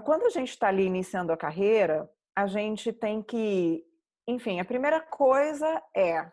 Quando 0.00 0.26
a 0.26 0.30
gente 0.30 0.50
está 0.50 0.68
ali 0.68 0.84
iniciando 0.84 1.32
a 1.32 1.36
carreira, 1.36 2.10
a 2.34 2.46
gente 2.46 2.92
tem 2.92 3.22
que, 3.22 3.84
enfim, 4.26 4.58
a 4.60 4.64
primeira 4.64 5.00
coisa 5.00 5.82
é 5.94 6.30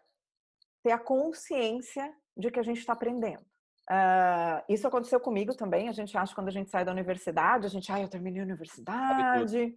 ter 0.83 0.91
a 0.91 0.97
consciência 0.97 2.13
de 2.37 2.49
que 2.49 2.59
a 2.59 2.63
gente 2.63 2.79
está 2.79 2.93
aprendendo. 2.93 3.43
Uh, 3.89 4.61
isso 4.69 4.87
aconteceu 4.87 5.19
comigo 5.19 5.55
também. 5.55 5.89
A 5.89 5.91
gente 5.91 6.15
acha 6.17 6.33
quando 6.33 6.47
a 6.47 6.51
gente 6.51 6.69
sai 6.69 6.85
da 6.85 6.91
universidade, 6.91 7.65
a 7.65 7.69
gente, 7.69 7.91
ah, 7.91 7.99
eu 7.99 8.07
terminei 8.07 8.41
a 8.41 8.45
universidade, 8.45 9.75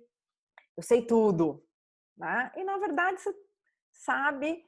eu 0.76 0.82
sei 0.82 1.02
tudo. 1.02 1.64
Né? 2.16 2.52
E 2.56 2.62
na 2.62 2.76
verdade 2.78 3.20
você 3.20 3.34
sabe 3.90 4.64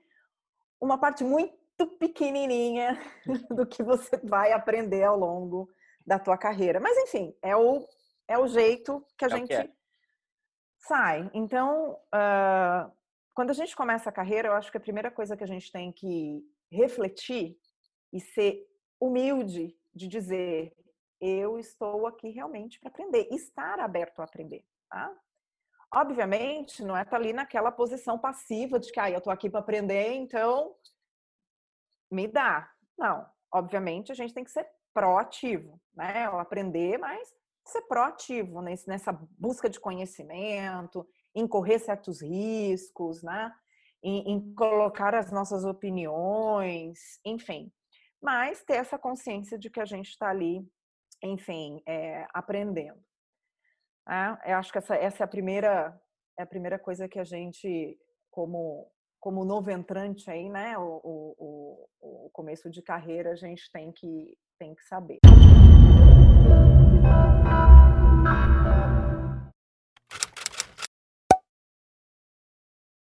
uma 0.80 0.98
parte 0.98 1.22
muito 1.22 1.54
pequenininha 1.98 2.98
do 3.50 3.66
que 3.66 3.82
você 3.82 4.16
vai 4.24 4.52
aprender 4.52 5.04
ao 5.04 5.18
longo 5.18 5.68
da 6.06 6.18
tua 6.18 6.38
carreira. 6.38 6.80
Mas 6.80 6.96
enfim, 6.96 7.36
é 7.42 7.54
o, 7.54 7.86
é 8.28 8.38
o 8.38 8.46
jeito 8.46 9.04
que 9.16 9.24
a 9.24 9.28
é 9.28 9.30
gente 9.30 9.48
que 9.48 9.54
é. 9.54 9.70
sai. 10.78 11.30
Então, 11.34 11.92
uh, 12.14 12.90
quando 13.34 13.50
a 13.50 13.54
gente 13.54 13.74
começa 13.76 14.10
a 14.10 14.12
carreira, 14.12 14.48
eu 14.48 14.54
acho 14.54 14.70
que 14.70 14.76
a 14.76 14.80
primeira 14.80 15.10
coisa 15.10 15.36
que 15.36 15.44
a 15.44 15.46
gente 15.46 15.70
tem 15.70 15.92
que 15.92 16.44
refletir 16.70 17.58
e 18.12 18.20
ser 18.20 18.66
humilde 19.00 19.76
de 19.94 20.08
dizer 20.08 20.74
eu 21.20 21.58
estou 21.58 22.06
aqui 22.06 22.28
realmente 22.28 22.78
para 22.78 22.90
aprender, 22.90 23.28
estar 23.30 23.78
aberto 23.80 24.20
a 24.20 24.24
aprender, 24.24 24.64
tá? 24.90 25.10
Obviamente, 25.94 26.82
não 26.82 26.96
é 26.96 27.02
estar 27.02 27.12
tá 27.12 27.16
ali 27.16 27.32
naquela 27.32 27.70
posição 27.70 28.18
passiva 28.18 28.78
de 28.78 28.92
que 28.92 29.00
ah, 29.00 29.10
eu 29.10 29.18
estou 29.18 29.32
aqui 29.32 29.48
para 29.48 29.60
aprender, 29.60 30.12
então 30.14 30.74
me 32.10 32.26
dá. 32.26 32.70
Não, 32.98 33.26
obviamente 33.50 34.12
a 34.12 34.14
gente 34.14 34.34
tem 34.34 34.44
que 34.44 34.50
ser 34.50 34.68
proativo, 34.92 35.80
né? 35.94 36.24
aprender, 36.26 36.98
mas 36.98 37.32
ser 37.64 37.82
proativo 37.82 38.60
nessa 38.60 39.12
busca 39.38 39.68
de 39.68 39.80
conhecimento, 39.80 41.06
em 41.34 41.46
correr 41.46 41.78
certos 41.78 42.22
riscos, 42.22 43.22
né? 43.22 43.52
Em, 44.02 44.32
em, 44.32 44.54
colocar 44.54 45.14
as 45.14 45.32
nossas 45.32 45.64
opiniões, 45.64 47.18
enfim 47.24 47.72
mas 48.24 48.64
ter 48.64 48.76
essa 48.76 48.98
consciência 48.98 49.58
de 49.58 49.68
que 49.68 49.78
a 49.78 49.84
gente 49.84 50.08
está 50.08 50.30
ali, 50.30 50.66
enfim, 51.22 51.82
é, 51.86 52.26
aprendendo. 52.32 52.98
É, 54.08 54.52
eu 54.52 54.56
acho 54.56 54.72
que 54.72 54.78
essa, 54.78 54.96
essa 54.96 55.22
é 55.22 55.24
a 55.24 55.28
primeira 55.28 56.00
é 56.38 56.42
a 56.42 56.46
primeira 56.46 56.78
coisa 56.78 57.06
que 57.06 57.18
a 57.18 57.24
gente, 57.24 57.98
como 58.30 58.90
como 59.20 59.44
novo 59.44 59.70
entrante 59.70 60.30
aí, 60.30 60.50
né, 60.50 60.76
o, 60.76 61.00
o, 61.04 61.88
o 62.00 62.30
começo 62.30 62.70
de 62.70 62.82
carreira, 62.82 63.32
a 63.32 63.36
gente 63.36 63.70
tem 63.70 63.92
que 63.92 64.36
tem 64.58 64.74
que 64.74 64.84
saber. 64.84 65.18